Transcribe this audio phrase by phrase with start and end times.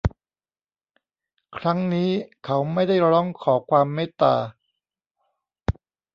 [1.57, 2.09] ครั้งนี้
[2.45, 4.35] เขาไม่ได้ร้องขอความเมตตา